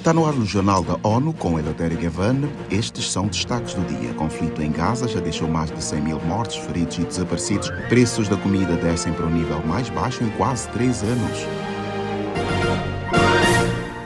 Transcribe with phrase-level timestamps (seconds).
[0.00, 2.48] Está no ar o Jornal da ONU com Eleutério Gavan.
[2.70, 4.14] Estes são destaques do dia.
[4.14, 7.68] Conflito em Gaza já deixou mais de 100 mil mortos, feridos e desaparecidos.
[7.90, 11.46] Preços da comida descem para o nível mais baixo em quase três anos.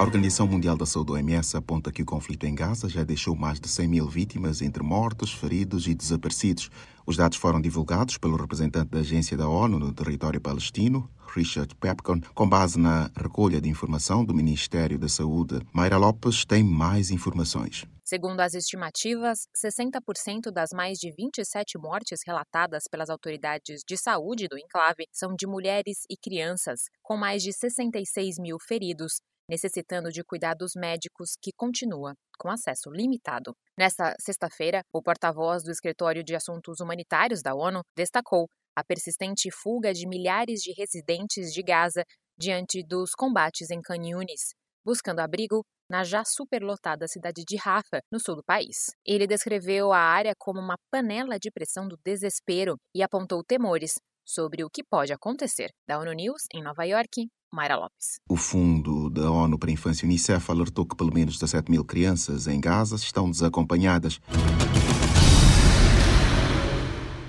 [0.05, 3.59] A Organização Mundial da Saúde, OMS, aponta que o conflito em Gaza já deixou mais
[3.59, 6.69] de 100 mil vítimas, entre mortos, feridos e desaparecidos.
[7.07, 12.21] Os dados foram divulgados pelo representante da Agência da ONU no território palestino, Richard Pepcon,
[12.35, 15.63] com base na recolha de informação do Ministério da Saúde.
[15.73, 17.87] Mayra Lopes tem mais informações.
[18.05, 24.59] Segundo as estimativas, 60% das mais de 27 mortes relatadas pelas autoridades de saúde do
[24.59, 29.15] enclave são de mulheres e crianças, com mais de 66 mil feridos,
[29.49, 33.55] necessitando de cuidados médicos que continua com acesso limitado.
[33.79, 39.93] Nesta sexta-feira, o porta-voz do Escritório de Assuntos Humanitários da ONU destacou a persistente fuga
[39.93, 42.05] de milhares de residentes de Gaza
[42.37, 48.19] diante dos combates em Khan Yunis, buscando abrigo na já superlotada cidade de Rafah, no
[48.19, 48.91] sul do país.
[49.07, 54.65] Ele descreveu a área como uma panela de pressão do desespero e apontou temores sobre
[54.65, 55.69] o que pode acontecer.
[55.87, 58.19] Da ONU News, em Nova York, Mayra Lopes.
[58.29, 62.47] O Fundo da ONU para a Infância Unicef alertou que pelo menos 17 mil crianças
[62.47, 64.21] em Gaza estão desacompanhadas.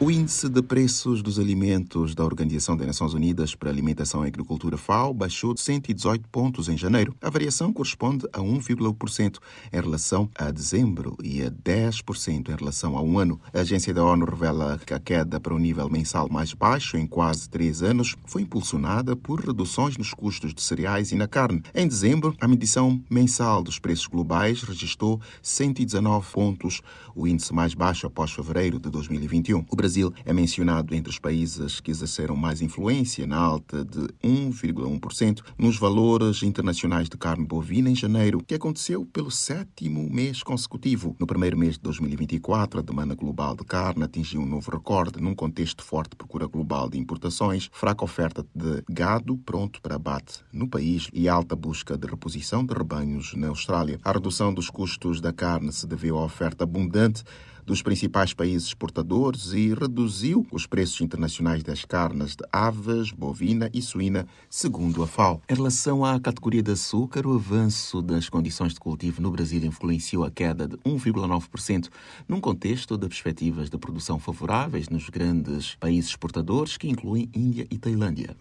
[0.05, 4.77] O índice de preços dos alimentos da Organização das Nações Unidas para Alimentação e Agricultura
[4.77, 7.15] FAO baixou de 118 pontos em janeiro.
[7.19, 9.39] A variação corresponde a 1,1%
[9.73, 13.41] em relação a dezembro e a 10% em relação a um ano.
[13.51, 17.07] A agência da ONU revela que a queda para o nível mensal mais baixo em
[17.07, 21.63] quase três anos foi impulsionada por reduções nos custos de cereais e na carne.
[21.73, 26.83] Em dezembro, a medição mensal dos preços globais registrou 119 pontos,
[27.15, 29.65] o índice mais baixo após fevereiro de 2021.
[29.67, 29.94] O Brasil
[30.25, 36.43] é mencionado entre os países que exerceram mais influência, na alta de 1,1% nos valores
[36.43, 41.15] internacionais de carne bovina em janeiro, que aconteceu pelo sétimo mês consecutivo.
[41.19, 45.35] No primeiro mês de 2024, a demanda global de carne atingiu um novo recorde num
[45.35, 50.67] contexto de forte procura global de importações, fraca oferta de gado pronto para abate no
[50.67, 53.99] país e alta busca de reposição de rebanhos na Austrália.
[54.03, 57.23] A redução dos custos da carne se deveu à oferta abundante
[57.65, 63.81] dos principais países exportadores e reduziu os preços internacionais das carnes de aves, bovina e
[63.81, 65.41] suína, segundo a FAO.
[65.49, 70.23] Em relação à categoria de açúcar, o avanço das condições de cultivo no Brasil influenciou
[70.23, 71.89] a queda de 1,9%,
[72.27, 77.77] num contexto de perspectivas de produção favoráveis nos grandes países exportadores, que incluem Índia e
[77.77, 78.35] Tailândia.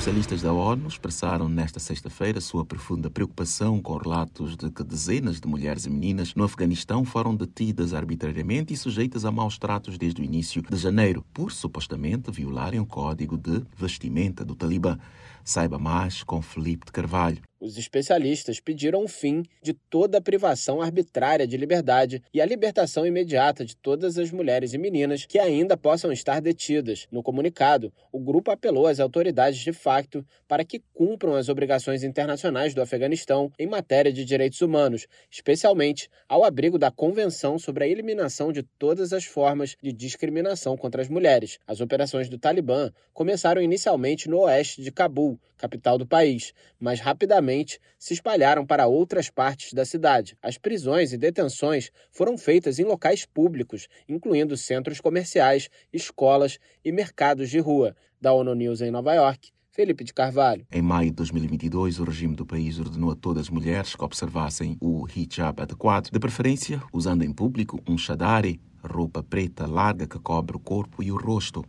[0.00, 5.46] Especialistas da ONU expressaram nesta sexta-feira sua profunda preocupação com relatos de que dezenas de
[5.46, 10.24] mulheres e meninas no Afeganistão foram detidas arbitrariamente e sujeitas a maus tratos desde o
[10.24, 14.98] início de janeiro, por supostamente violarem o código de vestimenta do Talibã.
[15.44, 17.49] Saiba mais com Felipe de Carvalho.
[17.60, 23.06] Os especialistas pediram o fim de toda a privação arbitrária de liberdade e a libertação
[23.06, 27.06] imediata de todas as mulheres e meninas que ainda possam estar detidas.
[27.12, 32.72] No comunicado, o grupo apelou às autoridades de facto para que cumpram as obrigações internacionais
[32.72, 38.52] do Afeganistão em matéria de direitos humanos, especialmente ao abrigo da Convenção sobre a Eliminação
[38.52, 41.58] de Todas as Formas de Discriminação contra as Mulheres.
[41.66, 47.49] As operações do Talibã começaram inicialmente no oeste de Cabul, capital do país, mas rapidamente
[47.98, 50.36] se espalharam para outras partes da cidade.
[50.42, 57.50] As prisões e detenções foram feitas em locais públicos, incluindo centros comerciais, escolas e mercados
[57.50, 57.94] de rua.
[58.20, 60.66] Da ONU News em Nova York, Felipe de Carvalho.
[60.70, 64.76] Em maio de 2022, o regime do país ordenou a todas as mulheres que observassem
[64.80, 70.56] o hijab adequado, de preferência usando em público um shadari, roupa preta larga que cobre
[70.56, 71.64] o corpo e o rosto.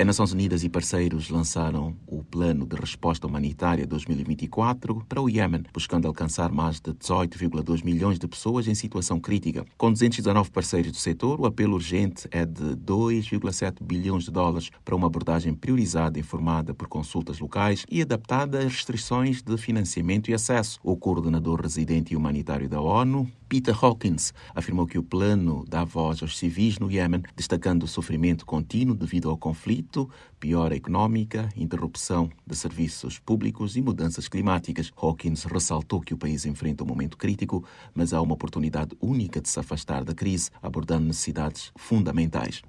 [0.00, 5.62] As Nações Unidas e parceiros lançaram o Plano de Resposta Humanitária 2024 para o Iêmen,
[5.74, 9.66] buscando alcançar mais de 18,2 milhões de pessoas em situação crítica.
[9.76, 14.96] Com 219 parceiros do setor, o apelo urgente é de 2,7 bilhões de dólares para
[14.96, 20.80] uma abordagem priorizada informada por consultas locais e adaptada às restrições de financiamento e acesso.
[20.82, 26.38] O coordenador residente humanitário da ONU, Peter Hawkins, afirmou que o plano dá voz aos
[26.38, 29.89] civis no Iêmen, destacando o sofrimento contínuo devido ao conflito,
[30.38, 34.92] piora económica, interrupção de serviços públicos e mudanças climáticas.
[34.96, 37.64] Hawkins ressaltou que o país enfrenta um momento crítico,
[37.94, 42.62] mas há uma oportunidade única de se afastar da crise, abordando necessidades fundamentais.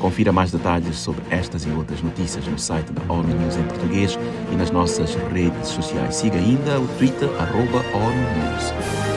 [0.00, 4.18] Confira mais detalhes sobre estas e outras notícias no site da ONU News em português
[4.50, 6.16] e nas nossas redes sociais.
[6.16, 9.09] Siga ainda o Twitter, arroba ONU News.